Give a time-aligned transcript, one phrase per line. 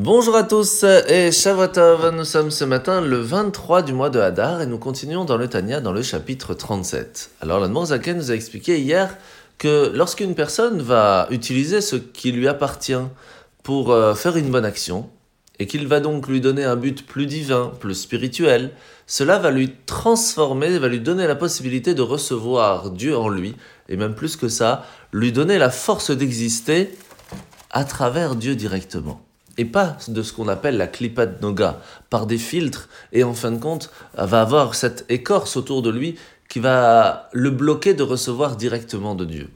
[0.00, 4.62] Bonjour à tous et Shavuotov, nous sommes ce matin le 23 du mois de Hadar
[4.62, 7.30] et nous continuons dans le Tanya dans le chapitre 37.
[7.40, 9.16] Alors la Zaken nous a expliqué hier
[9.58, 12.94] que lorsqu'une personne va utiliser ce qui lui appartient
[13.64, 15.10] pour euh, faire une bonne action,
[15.58, 18.70] et qu'il va donc lui donner un but plus divin, plus spirituel,
[19.08, 23.56] cela va lui transformer, va lui donner la possibilité de recevoir Dieu en lui,
[23.88, 26.96] et même plus que ça, lui donner la force d'exister
[27.72, 29.27] à travers Dieu directement.
[29.58, 31.80] Et pas de ce qu'on appelle la klipat noga,
[32.10, 36.16] par des filtres, et en fin de compte, va avoir cette écorce autour de lui
[36.48, 39.50] qui va le bloquer de recevoir directement de Dieu.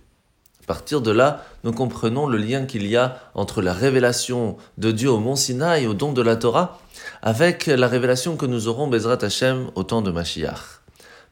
[0.65, 4.91] À partir de là, nous comprenons le lien qu'il y a entre la révélation de
[4.91, 6.81] Dieu au mont Sinaï, au don de la Torah,
[7.23, 10.81] avec la révélation que nous aurons Bezrat Hashem au temps de Mashiach.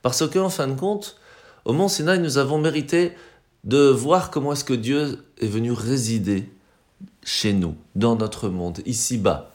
[0.02, 1.16] Parce que, en fin de compte,
[1.65, 3.13] au mont Sinaï, nous avons mérité
[3.65, 6.49] de voir comment est-ce que Dieu est venu résider
[7.23, 9.51] chez nous, dans notre monde, ici-bas.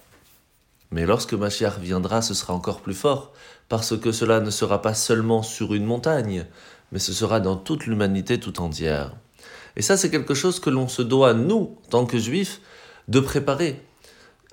[0.92, 3.34] Mais lorsque Mashiach viendra, ce sera encore plus fort,
[3.70, 6.46] parce que cela ne sera pas seulement sur une montagne,
[6.92, 9.12] mais ce sera dans toute l'humanité tout entière.
[9.76, 12.62] Et ça, c'est quelque chose que l'on se doit, nous, tant que juifs,
[13.08, 13.82] de préparer,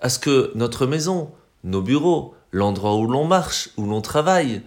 [0.00, 1.30] à ce que notre maison,
[1.64, 4.62] nos bureaux, l'endroit où l'on marche, où l'on travaille,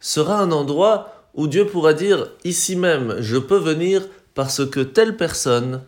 [0.00, 5.16] sera un endroit où Dieu pourra dire, ici même, je peux venir parce que telle
[5.16, 5.82] personne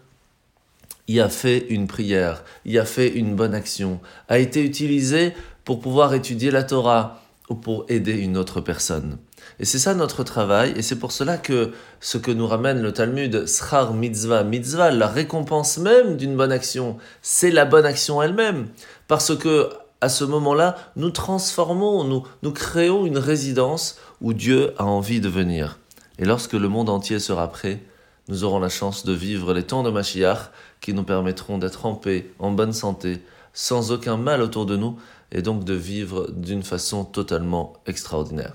[1.08, 5.80] y a fait une prière, y a fait une bonne action, a été utilisée pour
[5.80, 9.18] pouvoir étudier la Torah ou pour aider une autre personne.
[9.60, 12.92] Et c'est ça notre travail, et c'est pour cela que ce que nous ramène le
[12.92, 18.66] Talmud, Srar Mitzvah, Mitzvah, la récompense même d'une bonne action, c'est la bonne action elle-même.
[19.08, 19.70] Parce que
[20.00, 25.28] à ce moment-là, nous transformons, nous, nous créons une résidence où Dieu a envie de
[25.28, 25.78] venir.
[26.18, 27.80] Et lorsque le monde entier sera prêt,
[28.28, 31.94] nous aurons la chance de vivre les temps de Mashiach qui nous permettront d'être en
[31.94, 34.98] paix, en bonne santé, sans aucun mal autour de nous,
[35.32, 38.54] et donc de vivre d'une façon totalement extraordinaire.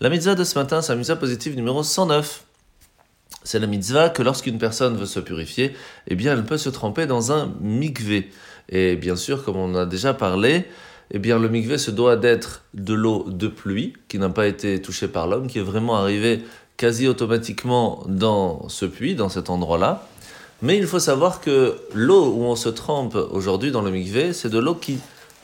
[0.00, 2.44] La mitzvah de ce matin, c'est la mitzvah positive numéro 109.
[3.42, 5.74] C'est la mitzvah que lorsqu'une personne veut se purifier,
[6.08, 8.30] eh bien elle peut se tremper dans un mikvé.
[8.68, 10.66] Et bien sûr, comme on a déjà parlé,
[11.10, 14.80] eh bien le mikvé se doit d'être de l'eau de pluie qui n'a pas été
[14.80, 16.44] touchée par l'homme, qui est vraiment arrivé
[16.80, 20.08] quasi automatiquement dans ce puits, dans cet endroit-là.
[20.62, 24.48] Mais il faut savoir que l'eau où on se trempe aujourd'hui dans le mikvé, c'est
[24.48, 24.98] de l'eau qui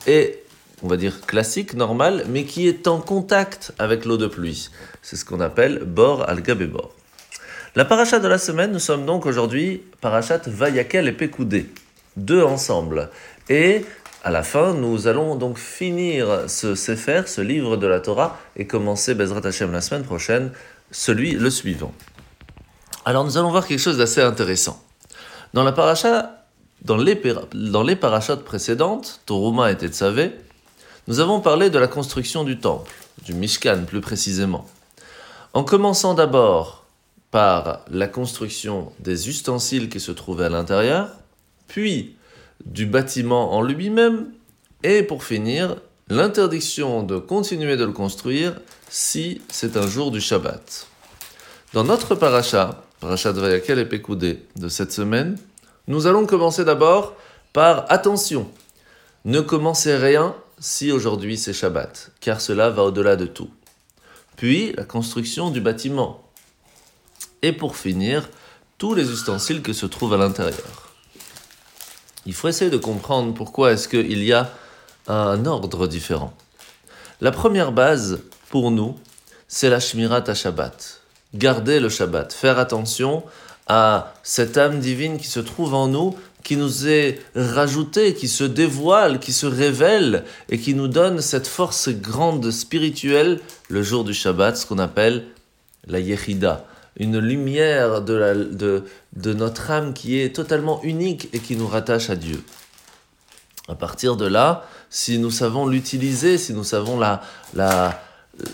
[0.07, 0.43] est,
[0.81, 4.71] on va dire, classique, normale, mais qui est en contact avec l'eau de pluie.
[5.03, 6.91] C'est ce qu'on appelle bord al bord.
[7.75, 11.67] La paracha de la semaine, nous sommes donc aujourd'hui parachat Vayakel et Pekoudé,
[12.15, 13.11] deux ensemble.
[13.47, 13.85] Et
[14.23, 18.65] à la fin, nous allons donc finir ce Sefer, ce livre de la Torah, et
[18.65, 20.51] commencer Bezrat Hashem la semaine prochaine
[20.91, 21.93] celui le suivant.
[23.05, 24.83] Alors nous allons voir quelque chose d'assez intéressant.
[25.53, 26.45] Dans la paracha,
[26.83, 27.21] dans les,
[27.53, 30.33] dans les parachats précédentes, Toruma et Tetzavé,
[31.07, 32.91] nous avons parlé de la construction du temple,
[33.23, 34.65] du Mishkan plus précisément.
[35.53, 36.85] En commençant d'abord
[37.31, 41.09] par la construction des ustensiles qui se trouvaient à l'intérieur,
[41.67, 42.15] puis
[42.65, 44.27] du bâtiment en lui-même,
[44.83, 45.77] et pour finir,
[46.09, 48.59] l'interdiction de continuer de le construire
[48.89, 50.87] si c'est un jour du Shabbat.
[51.73, 55.37] Dans notre paracha, paracha de Vayakel et Pekoudé de cette semaine,
[55.87, 57.15] nous allons commencer d'abord
[57.51, 58.49] par attention.
[59.25, 63.49] Ne commencez rien si aujourd'hui c'est Shabbat, car cela va au-delà de tout.
[64.37, 66.23] Puis la construction du bâtiment.
[67.41, 68.29] Et pour finir,
[68.77, 70.93] tous les ustensiles qui se trouvent à l'intérieur.
[72.25, 74.51] Il faut essayer de comprendre pourquoi est-ce qu'il y a
[75.07, 76.33] un ordre différent.
[77.21, 78.19] La première base
[78.49, 78.95] pour nous,
[79.47, 81.01] c'est la Shmirat à Shabbat.
[81.33, 83.23] Garder le Shabbat, faire attention
[83.67, 88.45] à cette âme divine qui se trouve en nous, qui nous est rajoutée, qui se
[88.45, 94.13] dévoile, qui se révèle et qui nous donne cette force grande spirituelle le jour du
[94.13, 95.25] Shabbat, ce qu'on appelle
[95.87, 96.65] la Yechida,
[96.97, 98.83] une lumière de,
[99.15, 102.41] notre âme qui est totalement unique et qui nous rattache à Dieu.
[103.67, 107.21] À partir de là, si nous savons l'utiliser, si nous savons la,
[107.53, 108.01] la,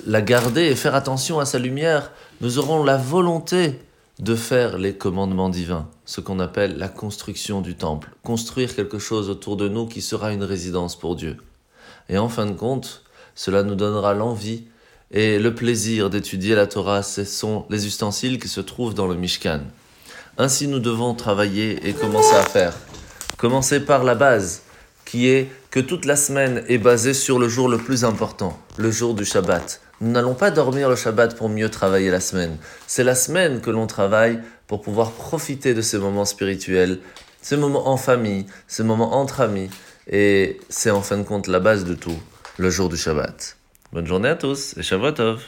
[0.07, 2.11] la garder et faire attention à sa lumière,
[2.41, 3.79] nous aurons la volonté
[4.19, 9.29] de faire les commandements divins, ce qu'on appelle la construction du temple, construire quelque chose
[9.29, 11.37] autour de nous qui sera une résidence pour Dieu.
[12.09, 13.03] Et en fin de compte,
[13.35, 14.65] cela nous donnera l'envie
[15.11, 19.15] et le plaisir d'étudier la Torah, ce sont les ustensiles qui se trouvent dans le
[19.15, 19.61] Mishkan.
[20.37, 22.73] Ainsi nous devons travailler et commencer à faire.
[23.37, 24.62] Commencer par la base,
[25.13, 28.89] qui est que toute la semaine est basée sur le jour le plus important, le
[28.89, 29.79] jour du Shabbat.
[30.01, 32.57] Nous n'allons pas dormir le Shabbat pour mieux travailler la semaine.
[32.87, 36.97] C'est la semaine que l'on travaille pour pouvoir profiter de ces moments spirituels,
[37.43, 39.69] ces moments en famille, ces moments entre amis.
[40.07, 42.19] Et c'est en fin de compte la base de tout,
[42.57, 43.55] le jour du Shabbat.
[43.91, 45.43] Bonne journée à tous et Shabbat Tov